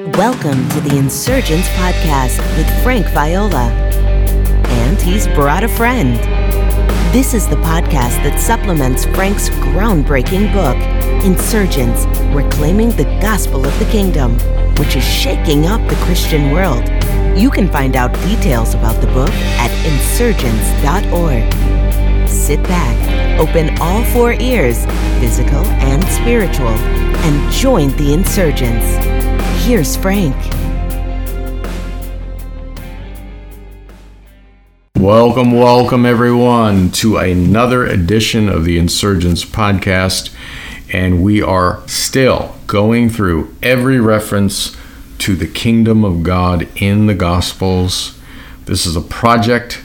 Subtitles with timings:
[0.00, 3.68] Welcome to the Insurgence Podcast with Frank Viola.
[3.68, 6.16] And he's brought a friend.
[7.12, 10.76] This is the podcast that supplements Frank's groundbreaking book,
[11.22, 14.38] Insurgence Reclaiming the Gospel of the Kingdom,
[14.76, 16.88] which is shaking up the Christian world.
[17.38, 19.28] You can find out details about the book
[19.58, 21.52] at insurgence.org.
[22.26, 24.86] Sit back, open all four ears,
[25.20, 29.09] physical and spiritual, and join the insurgents.
[29.62, 30.34] Here's Frank.
[34.96, 40.34] Welcome, welcome everyone to another edition of the Insurgence podcast.
[40.92, 44.76] And we are still going through every reference
[45.18, 48.18] to the kingdom of God in the Gospels.
[48.64, 49.82] This is a project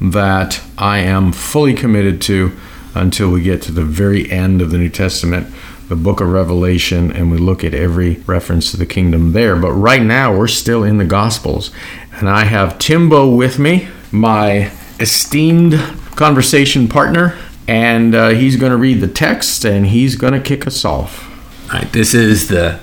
[0.00, 2.56] that I am fully committed to
[2.94, 5.54] until we get to the very end of the New Testament,
[5.88, 9.56] the book of Revelation, and we look at every reference to the kingdom there.
[9.56, 11.70] But right now, we're still in the Gospels.
[12.12, 15.74] And I have Timbo with me, my esteemed
[16.16, 20.66] conversation partner, and uh, he's going to read the text and he's going to kick
[20.66, 21.24] us off.
[21.72, 22.80] All right, this is the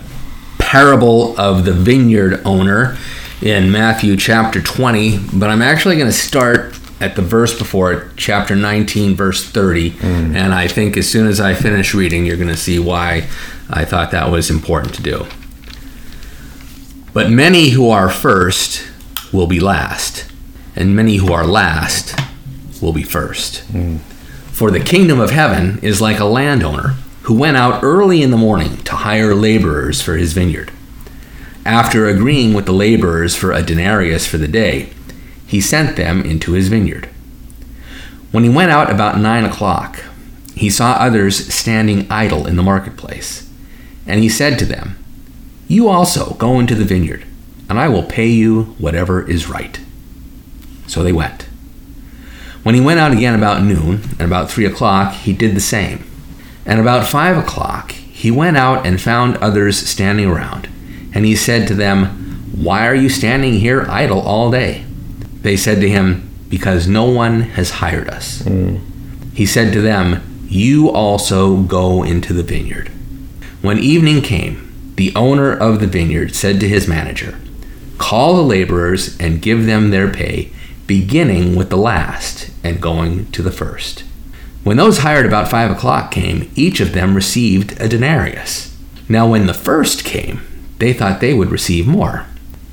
[0.58, 2.98] parable of the vineyard owner
[3.42, 8.08] in Matthew chapter 20, but I'm actually going to start at the verse before it,
[8.16, 9.92] chapter 19, verse 30.
[9.92, 10.36] Mm.
[10.36, 13.28] And I think as soon as I finish reading, you're going to see why
[13.70, 15.26] I thought that was important to do.
[17.14, 18.86] But many who are first
[19.32, 20.30] will be last,
[20.76, 22.20] and many who are last
[22.82, 23.64] will be first.
[23.72, 24.00] Mm.
[24.52, 28.38] For the kingdom of heaven is like a landowner who went out early in the
[28.38, 30.72] morning to hire laborers for his vineyard.
[31.66, 34.92] After agreeing with the laborers for a denarius for the day,
[35.48, 37.10] he sent them into his vineyard.
[38.32, 40.04] When he went out about nine o'clock,
[40.56, 43.50] he saw others standing idle in the marketplace.
[44.08, 44.98] And he said to them,
[45.68, 47.26] You also go into the vineyard,
[47.70, 49.80] and I will pay you whatever is right.
[50.88, 51.44] So they went.
[52.64, 56.04] When he went out again about noon, and about three o'clock, he did the same.
[56.66, 60.68] And about five o'clock, he went out and found others standing around.
[61.14, 64.85] And he said to them, Why are you standing here idle all day?
[65.46, 68.42] They said to him, Because no one has hired us.
[69.36, 72.90] He said to them, You also go into the vineyard.
[73.62, 77.38] When evening came, the owner of the vineyard said to his manager,
[78.00, 80.52] Call the laborers and give them their pay,
[80.88, 84.00] beginning with the last and going to the first.
[84.64, 88.76] When those hired about five o'clock came, each of them received a denarius.
[89.08, 90.42] Now, when the first came,
[90.80, 92.26] they thought they would receive more,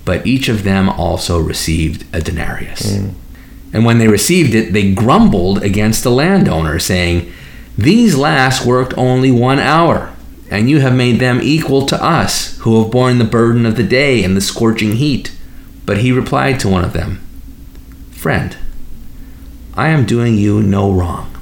[0.04, 2.96] but each of them also received a denarius.
[2.96, 3.14] Mm.
[3.72, 7.32] And when they received it, they grumbled against the landowner, saying,
[7.78, 10.12] These last worked only one hour,
[10.50, 13.82] and you have made them equal to us, who have borne the burden of the
[13.82, 15.34] day and the scorching heat.
[15.86, 17.20] But he replied to one of them,
[18.10, 18.56] Friend,
[19.74, 21.34] I am doing you no wrong.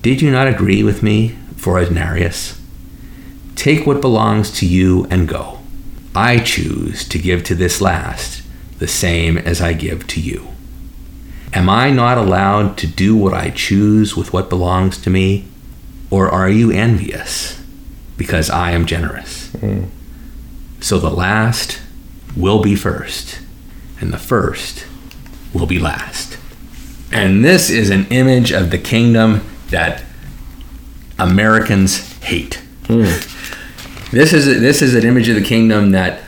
[0.00, 2.60] Did you not agree with me for a denarius?
[3.56, 5.61] Take what belongs to you and go.
[6.14, 8.42] I choose to give to this last
[8.78, 10.48] the same as I give to you.
[11.54, 15.46] Am I not allowed to do what I choose with what belongs to me?
[16.10, 17.62] Or are you envious
[18.16, 19.50] because I am generous?
[19.52, 19.84] Hmm.
[20.80, 21.80] So the last
[22.36, 23.40] will be first,
[24.00, 24.86] and the first
[25.54, 26.38] will be last.
[27.12, 30.02] And this is an image of the kingdom that
[31.18, 32.62] Americans hate.
[32.86, 33.04] Hmm.
[34.12, 36.20] This is this is an image of the kingdom that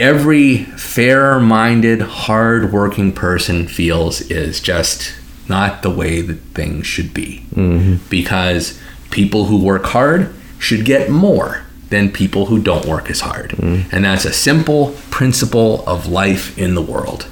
[0.00, 5.14] every fair-minded, hard-working person feels is just
[5.48, 7.44] not the way that things should be.
[7.54, 8.06] Mm-hmm.
[8.08, 13.50] Because people who work hard should get more than people who don't work as hard.
[13.50, 13.94] Mm-hmm.
[13.94, 17.28] And that's a simple principle of life in the world.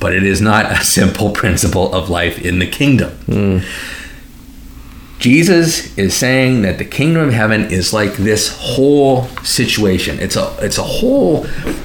[0.00, 3.12] But it is not a simple principle of life in the kingdom.
[3.26, 3.64] Mm.
[5.22, 10.18] Jesus is saying that the kingdom of heaven is like this whole situation.
[10.18, 11.42] It's a it's a whole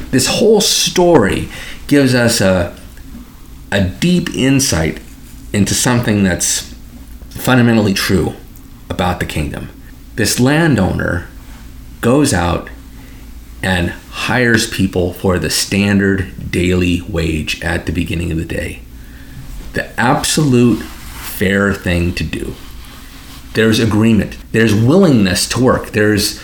[0.10, 1.48] this whole story
[1.86, 2.76] gives us a
[3.72, 5.00] a deep insight
[5.54, 6.74] into something that's
[7.30, 8.34] fundamentally true
[8.90, 9.70] about the kingdom.
[10.16, 11.28] This landowner
[12.02, 12.72] goes out
[13.62, 18.82] and hires people for the standard daily wage at the beginning of the day.
[19.74, 22.56] The absolute fair thing to do
[23.58, 24.38] there's agreement.
[24.52, 25.88] There's willingness to work.
[25.88, 26.40] There's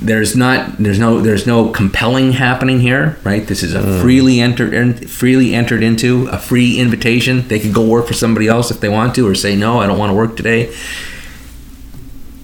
[0.00, 3.44] there's not there's no there's no compelling happening here right?
[3.44, 4.00] This is a hmm.
[4.00, 7.48] freely entered freely entered into a free invitation.
[7.48, 9.86] They could go work for somebody else if they want to or say no i
[9.88, 10.72] don't want to work today.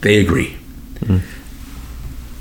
[0.00, 0.56] They agree.
[1.06, 1.18] Hmm.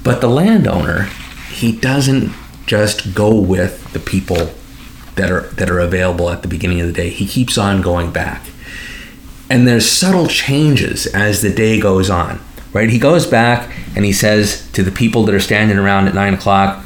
[0.03, 1.03] But the landowner
[1.51, 2.33] he doesn't
[2.65, 4.53] just go with the people
[5.17, 7.09] that are that are available at the beginning of the day.
[7.09, 8.41] He keeps on going back.
[9.49, 12.39] And there's subtle changes as the day goes on.
[12.71, 12.89] Right?
[12.89, 16.35] He goes back and he says to the people that are standing around at nine
[16.35, 16.85] o'clock,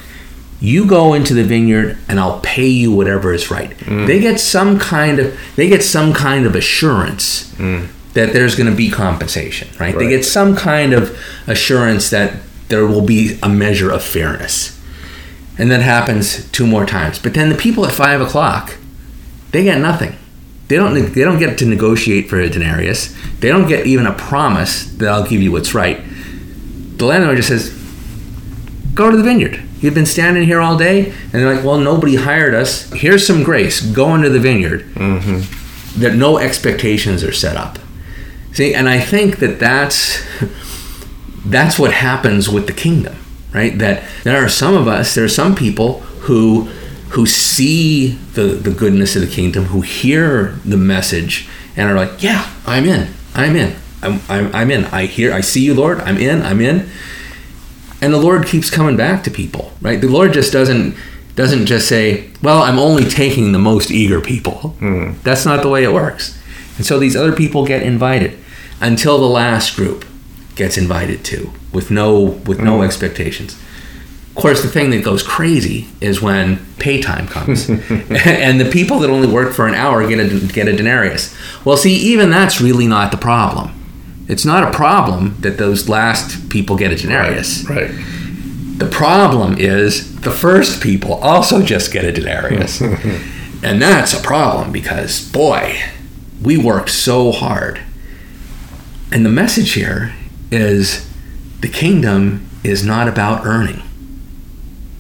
[0.64, 3.72] you go into the vineyard and I'll pay you whatever is right.
[3.72, 4.08] Mm.
[4.08, 7.90] They get some kind of they get some kind of assurance mm.
[8.14, 9.94] that there's going to be compensation, right?
[9.94, 10.00] right?
[10.00, 12.38] They get some kind of assurance that
[12.70, 14.80] there will be a measure of fairness,
[15.58, 17.20] and that happens two more times.
[17.20, 18.78] But then the people at five o'clock,
[19.52, 20.16] they get nothing.
[20.68, 23.14] They don't they don't get to negotiate for a denarius.
[23.40, 26.02] They don't get even a promise that I'll give you what's right.
[26.98, 27.70] The landlord just says,
[28.94, 32.16] "Go to the vineyard." You've been standing here all day, and they're like, "Well, nobody
[32.16, 32.90] hired us.
[32.94, 33.82] Here's some grace.
[33.82, 36.00] Go into the vineyard." Mm-hmm.
[36.02, 37.78] That no expectations are set up.
[38.54, 40.24] See, and I think that that's
[41.46, 43.16] that's what happens with the kingdom,
[43.54, 43.78] right?
[43.78, 46.70] That there are some of us, there are some people who
[47.14, 52.22] who see the the goodness of the kingdom, who hear the message, and are like,
[52.22, 53.10] "Yeah, I'm in.
[53.34, 53.76] I'm in.
[54.02, 54.86] I'm, I'm, I'm in.
[54.86, 55.34] I hear.
[55.34, 56.00] I see you, Lord.
[56.02, 56.42] I'm in.
[56.42, 56.90] I'm in."
[58.04, 60.96] and the lord keeps coming back to people right the lord just doesn't
[61.36, 65.20] doesn't just say well i'm only taking the most eager people mm.
[65.22, 66.38] that's not the way it works
[66.76, 68.38] and so these other people get invited
[68.82, 70.06] until the last group
[70.56, 72.86] gets invited to with no with no mm.
[72.86, 73.58] expectations
[74.36, 79.00] of course the thing that goes crazy is when pay time comes and the people
[79.00, 82.60] that only work for an hour get a get a denarius well see even that's
[82.60, 83.72] really not the problem
[84.28, 87.68] it's not a problem that those last people get a denarius.
[87.70, 87.90] Right.
[87.90, 88.06] right.
[88.78, 92.82] The problem is the first people also just get a denarius.
[93.64, 95.80] and that's a problem because, boy,
[96.42, 97.82] we worked so hard.
[99.12, 100.14] And the message here
[100.52, 101.10] is
[101.60, 103.84] the kingdom is not about earning,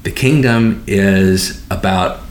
[0.03, 2.21] the kingdom is about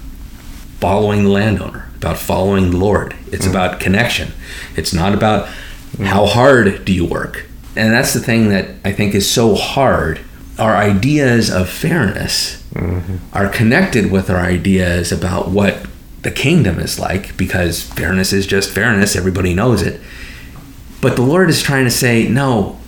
[0.78, 3.16] following the landowner, about following the Lord.
[3.30, 3.50] It's mm.
[3.50, 4.32] about connection.
[4.76, 5.48] It's not about
[5.92, 6.04] Mm-hmm.
[6.04, 7.46] How hard do you work?
[7.76, 10.20] And that's the thing that I think is so hard.
[10.58, 13.16] Our ideas of fairness mm-hmm.
[13.32, 15.86] are connected with our ideas about what
[16.22, 20.00] the kingdom is like because fairness is just fairness, everybody knows it.
[21.00, 22.78] But the Lord is trying to say, no,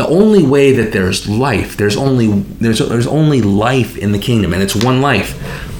[0.00, 4.54] the only way that there's life, there's only there's there's only life in the kingdom,
[4.54, 5.34] and it's one life.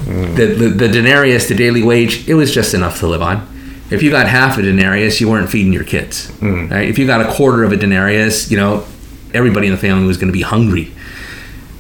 [0.04, 0.36] Mm.
[0.36, 3.46] The, the, the denarius, the daily wage, it was just enough to live on.
[3.90, 6.30] If you got half a denarius, you weren't feeding your kids.
[6.32, 6.70] Mm.
[6.70, 6.88] Right?
[6.88, 8.84] If you got a quarter of a denarius, you know,
[9.32, 10.92] everybody in the family was going to be hungry.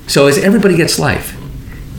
[0.06, 1.36] So as everybody gets life,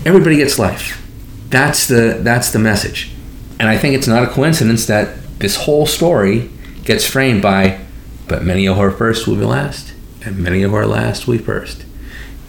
[0.06, 1.06] everybody gets life.
[1.50, 3.12] That's the that's the message.
[3.60, 6.50] And I think it's not a coincidence that this whole story
[6.84, 7.80] gets framed by
[8.32, 11.86] but many of our first will be last, and many of our last be first.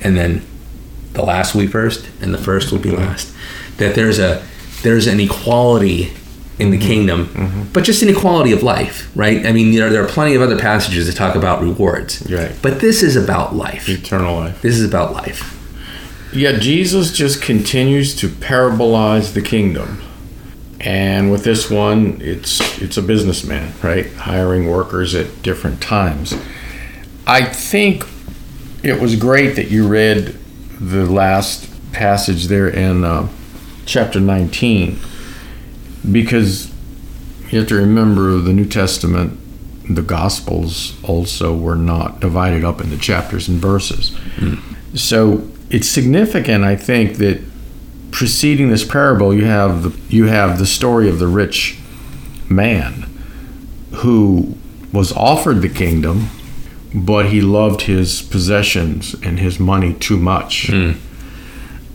[0.00, 0.42] And then
[1.12, 3.34] the last be first, and the first will be last.
[3.76, 4.44] That there's a
[4.82, 6.12] there's an equality
[6.58, 6.86] in the mm-hmm.
[6.86, 7.62] kingdom, mm-hmm.
[7.72, 9.44] but just inequality of life, right?
[9.46, 12.54] I mean, know, there are plenty of other passages that talk about rewards, right?
[12.62, 14.62] But this is about life, eternal life.
[14.62, 15.58] This is about life.
[16.32, 20.02] Yet Jesus just continues to parabolize the kingdom,
[20.80, 24.10] and with this one, it's it's a businessman, right?
[24.14, 26.34] Hiring workers at different times.
[27.26, 28.04] I think
[28.82, 30.36] it was great that you read
[30.80, 33.28] the last passage there in uh,
[33.86, 34.98] chapter 19
[36.10, 36.72] because
[37.50, 39.38] you have to remember the New Testament,
[39.88, 44.10] the Gospels also were not divided up into chapters and verses.
[44.36, 44.98] Mm.
[44.98, 47.42] So it's significant, I think, that
[48.10, 51.78] preceding this parable, you have the, you have the story of the rich
[52.48, 53.08] man
[53.96, 54.56] who
[54.92, 56.28] was offered the kingdom,
[56.94, 60.68] but he loved his possessions and his money too much.
[60.68, 60.98] Mm.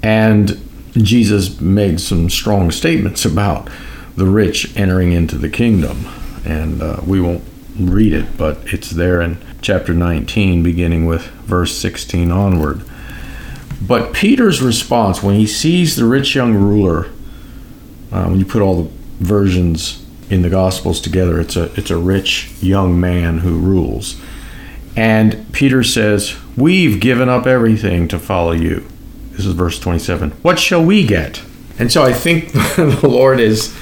[0.01, 3.69] And Jesus made some strong statements about
[4.15, 6.07] the rich entering into the kingdom.
[6.45, 7.43] And uh, we won't
[7.79, 12.81] read it, but it's there in chapter 19, beginning with verse 16 onward.
[13.81, 17.09] But Peter's response when he sees the rich young ruler,
[18.11, 18.89] uh, when you put all the
[19.19, 24.19] versions in the Gospels together, it's a it's a rich young man who rules.
[24.97, 28.85] And Peter says, "We've given up everything to follow you."
[29.31, 30.31] This is verse 27.
[30.41, 31.43] What shall we get?
[31.77, 33.73] And so I think the Lord is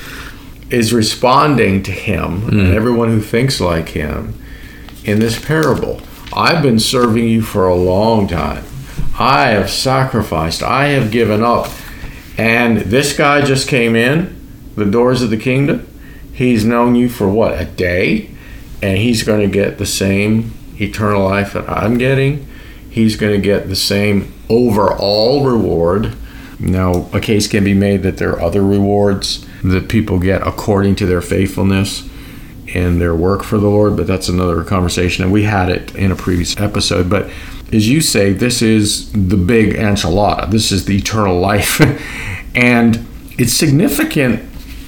[0.70, 2.50] is responding to him mm.
[2.50, 4.34] and everyone who thinks like him
[5.06, 6.02] in this parable.
[6.34, 8.66] I've been serving you for a long time.
[9.18, 10.62] I have sacrificed.
[10.62, 11.70] I have given up.
[12.38, 14.36] And this guy just came in
[14.76, 15.88] the doors of the kingdom.
[16.34, 18.30] He's known you for what, a day?
[18.82, 22.48] And he's going to get the same eternal life that I'm getting.
[22.90, 26.16] He's going to get the same overall reward
[26.60, 30.96] Now, a case can be made that there are other rewards that people get according
[30.98, 32.08] to their faithfulness
[32.74, 35.24] and their work for the Lord, but that's another conversation.
[35.24, 37.10] And we had it in a previous episode.
[37.10, 37.30] But
[37.74, 41.82] as you say, this is the big enchilada, this is the eternal life.
[42.56, 43.06] and
[43.38, 44.42] it's significant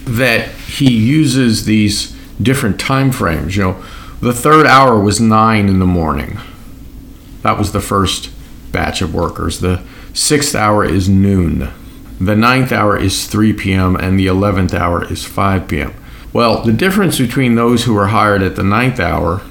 [0.05, 3.57] that he uses these different time frames.
[3.57, 3.85] You know,
[4.19, 6.39] the third hour was nine in the morning.
[7.43, 8.31] That was the first
[8.71, 9.59] batch of workers.
[9.59, 9.83] The
[10.13, 11.71] sixth hour is noon.
[12.19, 13.95] The ninth hour is 3 p.m.
[13.95, 15.93] and the 11th hour is 5 p.m.
[16.33, 19.41] Well, the difference between those who were hired at the ninth hour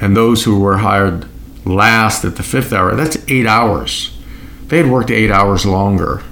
[0.00, 1.26] and those who were hired
[1.64, 4.16] last at the fifth hour, that's eight hours.
[4.66, 6.22] They had worked eight hours longer,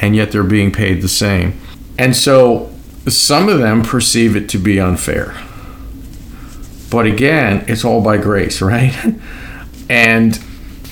[0.00, 1.58] and yet they're being paid the same.
[1.98, 2.72] And so
[3.08, 5.36] some of them perceive it to be unfair.
[6.90, 8.94] But again, it's all by grace, right?
[9.88, 10.38] and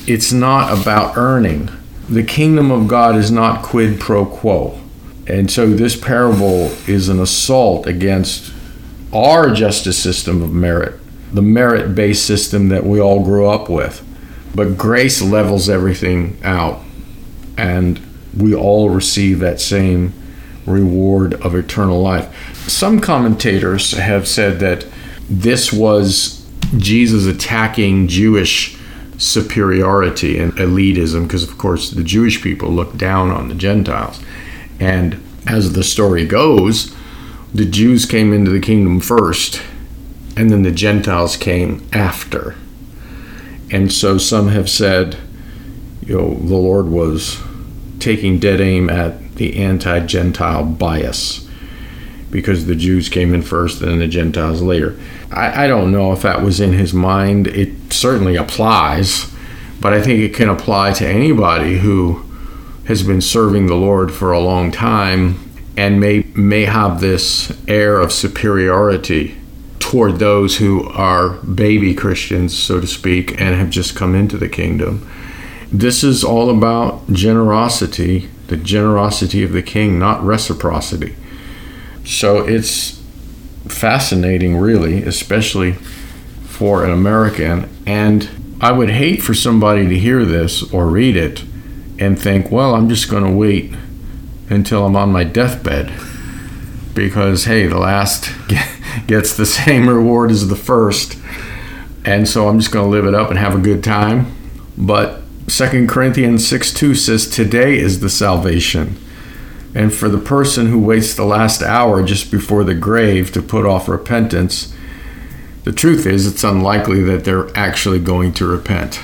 [0.07, 1.71] it's not about earning.
[2.09, 4.79] The kingdom of God is not quid pro quo.
[5.27, 8.53] And so this parable is an assault against
[9.13, 11.01] our justice system of merit,
[11.33, 14.05] the merit based system that we all grew up with.
[14.55, 16.83] But grace levels everything out,
[17.57, 18.01] and
[18.37, 20.13] we all receive that same
[20.67, 22.69] reward of eternal life.
[22.69, 24.87] Some commentators have said that
[25.29, 28.77] this was Jesus attacking Jewish
[29.19, 34.21] superiority and elitism because, of course, the Jewish people looked down on the Gentiles.
[34.81, 36.95] And as the story goes,
[37.55, 39.63] the Jews came into the kingdom first,
[40.37, 42.57] and then the Gentiles came after.
[43.71, 45.17] And so some have said,
[46.05, 47.41] you know, the Lord was
[48.01, 51.44] taking dead aim at the anti Gentile bias
[52.35, 54.99] because the Jews came in first and the Gentiles later.
[55.31, 57.47] I, I, don't know if that was in his mind.
[57.47, 59.33] It certainly applies,
[59.81, 62.25] but I think it can apply to anybody who
[62.87, 68.01] has been serving the Lord for a long time and may may have this air
[68.01, 69.37] of superiority
[69.79, 74.49] toward those who are baby Christians, so to speak, and have just come into the
[74.49, 75.09] kingdom.
[75.71, 81.15] This is all about generosity, the generosity of the king, not reciprocity.
[82.05, 83.03] So it's
[83.67, 85.73] fascinating, really, especially
[86.45, 87.69] for an American.
[87.87, 88.29] And
[88.61, 91.45] I would hate for somebody to hear this or read it
[91.99, 93.75] and think, well, I'm just going to wait
[94.51, 95.93] until I'm on my deathbed
[96.95, 98.31] because, hey, the last
[99.07, 101.19] gets the same reward as the first.
[102.05, 104.35] And so I'm just going to live it up and have a good time.
[104.77, 108.97] But 2 Corinthians 6 2 says, Today is the salvation.
[109.75, 113.67] And for the person who waits the last hour just before the grave to put
[113.67, 114.75] off repentance,
[115.65, 119.01] the truth is it's unlikely that they're actually going to repent,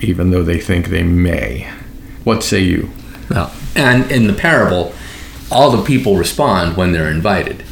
[0.00, 1.70] even though they think they may.
[2.24, 2.90] What say you?
[3.30, 4.92] Well, and in the parable,
[5.50, 7.64] all the people respond when they're invited.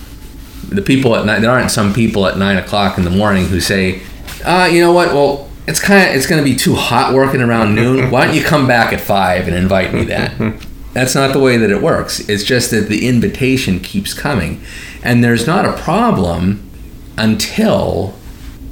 [0.69, 3.61] The people at night, there aren't some people at nine o'clock in the morning who
[3.61, 4.03] say,
[4.45, 7.43] uh, you know what, well, it's kind of it's going to be too hot working
[7.43, 8.11] around noon.
[8.11, 10.61] Why don't you come back at five and invite me then?
[10.99, 12.29] That's not the way that it works.
[12.29, 14.61] It's just that the invitation keeps coming,
[15.01, 16.69] and there's not a problem
[17.17, 18.19] until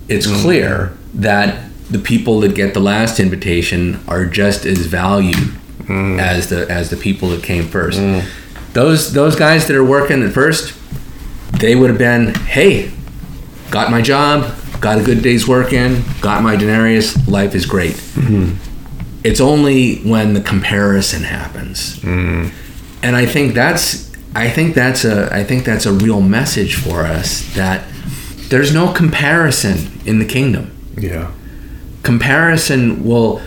[0.09, 0.43] it's mm.
[0.43, 5.37] clear that the people that get the last invitation are just as valued
[5.83, 6.21] mm.
[6.21, 8.01] as the as the people that came first.
[8.01, 8.29] Mm.
[8.73, 10.77] Those those guys that are working at first,
[11.61, 12.91] they would have been, hey,
[13.71, 17.95] got my job, got a good day's work in, got my denarius, life is great.
[17.95, 18.66] Mm-hmm.
[19.27, 22.53] It's only when the comparison happens, mm.
[23.03, 27.03] and I think that's I think that's a I think that's a real message for
[27.03, 27.85] us that
[28.51, 30.71] there's no comparison in the kingdom.
[30.97, 31.33] Yeah,
[32.05, 33.43] comparison will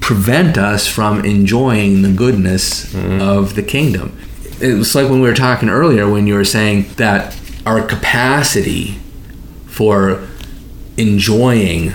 [0.00, 3.22] prevent us from enjoying the goodness mm-hmm.
[3.22, 4.14] of the kingdom.
[4.60, 7.34] It was like when we were talking earlier when you were saying that
[7.64, 8.98] our capacity
[9.64, 10.28] for
[10.98, 11.94] enjoying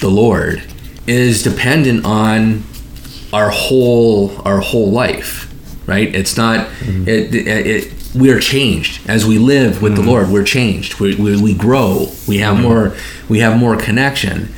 [0.00, 0.62] the Lord
[1.06, 2.62] is dependent on
[3.32, 5.52] our whole our whole life,
[5.86, 6.14] right?
[6.14, 7.08] It's not mm-hmm.
[7.08, 10.02] it, it, it, we are changed as we live with mm-hmm.
[10.02, 10.30] the Lord.
[10.30, 11.00] We're changed.
[11.00, 12.08] We, we, we grow.
[12.26, 12.62] We have mm-hmm.
[12.64, 12.96] more
[13.28, 14.52] we have more connection,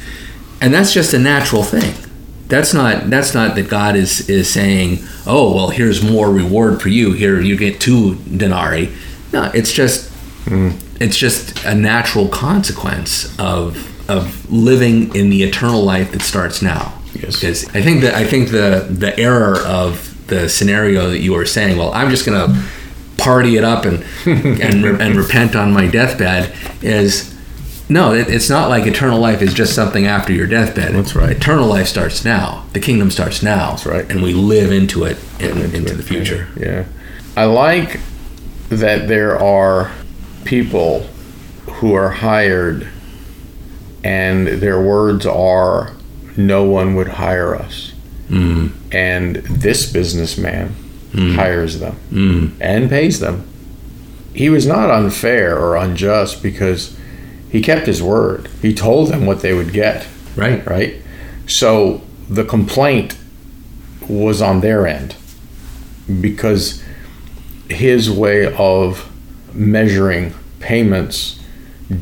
[0.60, 1.94] and that's just a natural thing
[2.50, 6.88] that's not that's not that God is is saying, oh well, here's more reward for
[6.88, 7.12] you.
[7.12, 8.92] Here you get two denarii.
[9.32, 10.10] No, it's just
[10.44, 10.76] mm.
[11.00, 16.99] it's just a natural consequence of of living in the eternal life that starts now.
[17.20, 17.40] Yes.
[17.40, 21.46] Because I think that I think the the error of the scenario that you were
[21.46, 22.68] saying, well, I'm just gonna
[23.18, 27.34] party it up and and and repent on my deathbed is
[27.88, 30.94] No, it, it's not like eternal life is just something after your deathbed.
[30.94, 31.36] That's right.
[31.36, 32.64] Eternal life starts now.
[32.72, 33.70] The kingdom starts now.
[33.70, 34.08] That's right.
[34.08, 36.48] And we live into it in, into, the future.
[36.56, 36.84] Yeah.
[37.36, 37.98] I like
[38.68, 39.90] that there are
[40.44, 41.00] people
[41.66, 42.88] who are hired
[44.04, 45.92] and their words are
[46.46, 47.92] no one would hire us.
[48.28, 48.70] Mm.
[48.92, 50.74] And this businessman
[51.14, 51.34] Mm.
[51.34, 52.50] hires them Mm.
[52.60, 53.42] and pays them.
[54.32, 56.92] He was not unfair or unjust because
[57.50, 58.48] he kept his word.
[58.62, 60.06] He told them what they would get,
[60.36, 60.64] Right.
[60.68, 60.94] right?
[61.48, 63.16] So the complaint
[64.08, 65.16] was on their end
[66.20, 66.80] because
[67.68, 69.08] his way of
[69.52, 71.40] measuring payments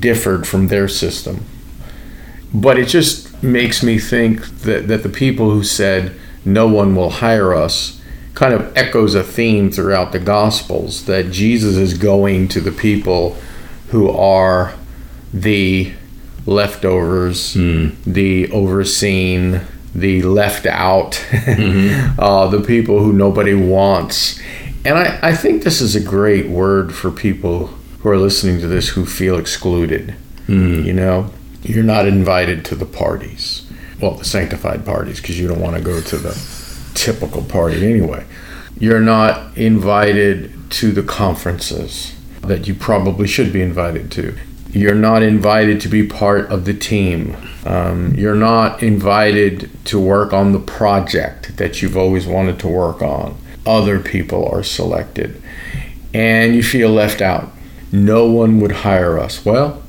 [0.01, 1.41] differed from their system.
[2.53, 6.15] But it just makes me think that, that the people who said
[6.45, 8.01] no one will hire us
[8.35, 13.37] kind of echoes a theme throughout the Gospels that Jesus is going to the people
[13.89, 14.75] who are
[15.33, 15.93] the
[16.47, 17.89] leftovers, hmm.
[18.07, 19.63] the overseen,
[19.95, 22.19] the left out, mm-hmm.
[22.21, 24.41] uh, the people who nobody wants.
[24.85, 27.67] And I, I think this is a great word for people
[28.01, 30.13] who are listening to this who feel excluded.
[30.47, 30.85] Hmm.
[30.85, 31.31] You know,
[31.63, 33.71] you're not invited to the parties.
[34.01, 38.25] Well, the sanctified parties, because you don't want to go to the typical party anyway.
[38.79, 44.39] You're not invited to the conferences that you probably should be invited to.
[44.71, 47.37] You're not invited to be part of the team.
[47.65, 53.03] Um, you're not invited to work on the project that you've always wanted to work
[53.03, 53.37] on.
[53.67, 55.43] Other people are selected.
[56.15, 57.51] And you feel left out.
[57.91, 59.45] No one would hire us.
[59.45, 59.83] Well,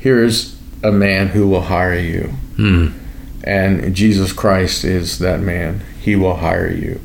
[0.00, 2.32] here's a man who will hire you.
[2.56, 2.98] Mm.
[3.44, 5.82] And Jesus Christ is that man.
[6.00, 7.00] He will hire you.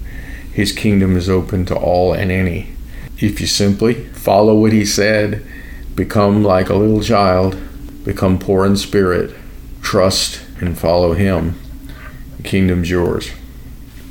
[0.51, 2.71] His kingdom is open to all and any.
[3.19, 5.45] If you simply follow what he said,
[5.95, 7.57] become like a little child,
[8.03, 9.35] become poor in spirit,
[9.81, 11.59] trust and follow him,
[12.37, 13.31] the kingdom's yours.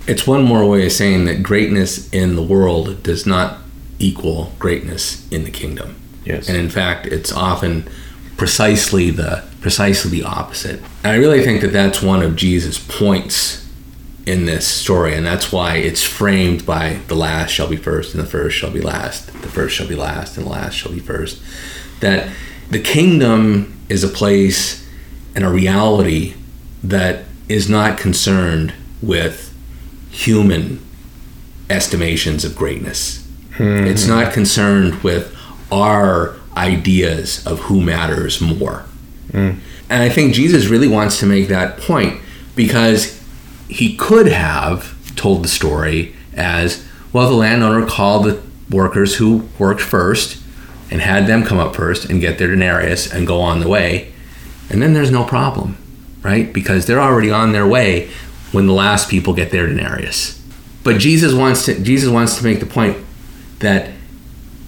[0.06, 3.58] It's one more way of saying that greatness in the world does not
[3.98, 5.96] equal greatness in the kingdom.
[6.24, 6.48] Yes.
[6.48, 7.88] And in fact, it's often
[8.36, 10.80] precisely the precisely the opposite.
[11.02, 13.66] And I really think that that's one of Jesus' points
[14.26, 18.22] in this story, and that's why it's framed by the last shall be first, and
[18.22, 19.26] the first shall be last.
[19.26, 21.40] The first shall be last, and the last shall be first.
[22.00, 22.28] That
[22.70, 24.86] the kingdom is a place
[25.34, 26.34] and a reality
[26.82, 29.54] that is not concerned with
[30.10, 30.84] human
[31.70, 33.24] estimations of greatness.
[33.56, 33.86] Hmm.
[33.86, 35.36] It's not concerned with
[35.70, 38.84] our ideas of who matters more.
[39.28, 39.58] Mm.
[39.88, 42.20] And I think Jesus really wants to make that point
[42.54, 43.22] because
[43.68, 49.80] he could have told the story as well, the landowner called the workers who worked
[49.80, 50.42] first
[50.90, 54.12] and had them come up first and get their denarius and go on the way.
[54.68, 55.78] And then there's no problem,
[56.22, 56.52] right?
[56.52, 58.10] Because they're already on their way
[58.52, 60.40] when the last people get their denarius.
[60.82, 62.96] But Jesus wants to Jesus wants to make the point
[63.60, 63.90] that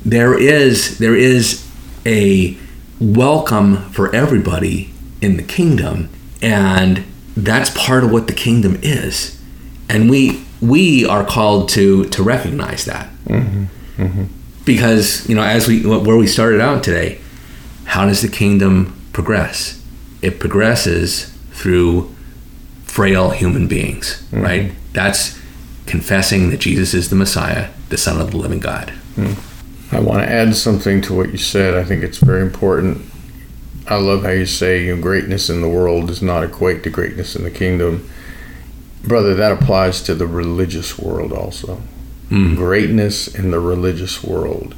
[0.05, 1.67] there is there is
[2.06, 2.56] a
[3.00, 6.08] welcome for everybody in the kingdom
[6.40, 7.04] and
[7.37, 9.40] that's part of what the kingdom is.
[9.88, 13.08] And we we are called to to recognize that.
[13.24, 14.02] Mm-hmm.
[14.02, 14.24] Mm-hmm.
[14.64, 17.20] Because you know as we where we started out today
[17.84, 19.82] how does the kingdom progress?
[20.20, 22.14] It progresses through
[22.84, 24.42] frail human beings mm-hmm.
[24.42, 24.72] right?
[24.92, 25.38] That's
[25.88, 29.34] confessing that jesus is the messiah the son of the living god mm.
[29.90, 31.74] I want to add something to what you said.
[31.74, 33.05] I think it's very important.
[33.87, 36.90] I love how you say you know, greatness in the world does not equate to
[36.90, 38.09] greatness in the kingdom.
[39.03, 41.77] Brother, that applies to the religious world also.
[42.29, 42.55] Hmm.
[42.55, 44.74] Greatness in the religious world,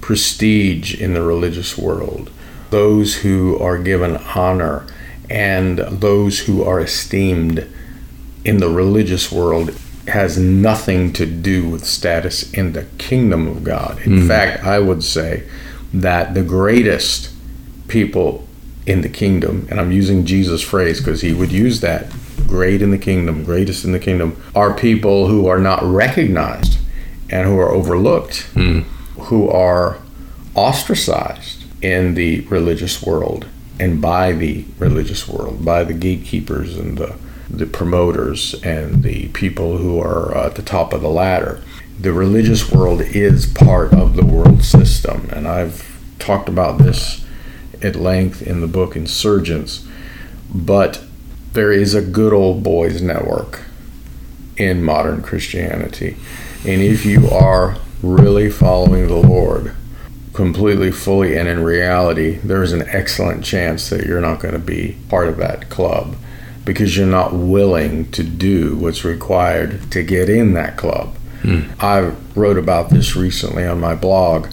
[0.00, 2.30] prestige in the religious world,
[2.70, 4.86] those who are given honor,
[5.28, 7.70] and those who are esteemed
[8.44, 9.76] in the religious world
[10.08, 14.00] has nothing to do with status in the kingdom of God.
[14.02, 14.28] In hmm.
[14.28, 15.48] fact, I would say
[15.92, 17.30] that the greatest
[17.88, 18.46] people
[18.86, 22.12] in the kingdom, and I'm using Jesus' phrase because he would use that
[22.46, 26.78] great in the kingdom, greatest in the kingdom, are people who are not recognized
[27.30, 28.80] and who are overlooked, hmm.
[29.20, 29.98] who are
[30.54, 33.46] ostracized in the religious world
[33.80, 37.14] and by the religious world, by the gatekeepers and the,
[37.58, 41.62] the promoters and the people who are uh, at the top of the ladder.
[41.98, 47.24] The religious world is part of the world system, and I've talked about this
[47.82, 49.86] at length in the book Insurgence.
[50.52, 51.02] But
[51.52, 53.62] there is a good old boys network
[54.56, 56.16] in modern Christianity.
[56.66, 59.74] And if you are really following the Lord,
[60.32, 64.96] completely, fully, and in reality, there's an excellent chance that you're not going to be
[65.08, 66.16] part of that club
[66.64, 71.14] because you're not willing to do what's required to get in that club.
[71.42, 71.70] Mm.
[71.82, 74.48] I wrote about this recently on my blog,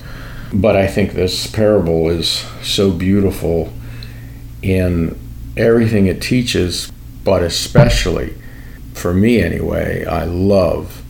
[0.54, 3.71] but I think this parable is so beautiful
[4.62, 5.17] in
[5.56, 6.91] everything it teaches,
[7.24, 8.36] but especially
[8.93, 11.02] for me anyway, I love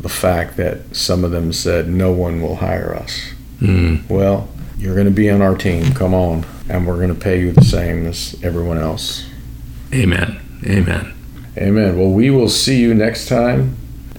[0.00, 3.32] the fact that some of them said, No one will hire us.
[3.60, 4.08] Mm.
[4.08, 5.92] Well, you're going to be on our team.
[5.92, 6.44] Come on.
[6.68, 9.26] And we're going to pay you the same as everyone else.
[9.92, 10.40] Amen.
[10.64, 11.14] Amen.
[11.56, 11.98] Amen.
[11.98, 13.76] Well, we will see you next time.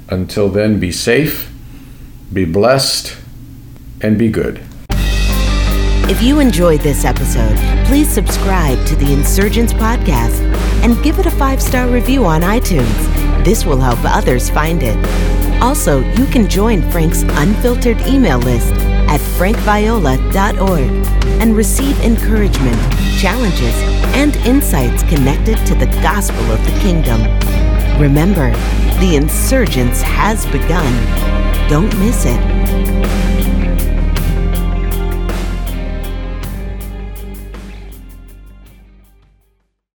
[0.09, 1.51] Until then, be safe,
[2.31, 3.17] be blessed,
[4.01, 4.63] and be good.
[6.09, 10.39] If you enjoyed this episode, please subscribe to the Insurgence Podcast
[10.81, 13.43] and give it a five star review on iTunes.
[13.43, 14.97] This will help others find it.
[15.61, 18.73] Also, you can join Frank's unfiltered email list
[19.07, 20.89] at frankviola.org
[21.41, 22.77] and receive encouragement,
[23.19, 23.73] challenges,
[24.15, 27.21] and insights connected to the gospel of the kingdom.
[27.99, 28.51] Remember,
[28.99, 30.93] the insurgence has begun.
[31.69, 33.26] Don't miss it.